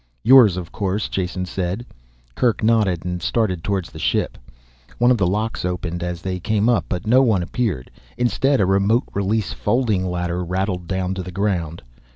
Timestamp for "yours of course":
0.23-1.07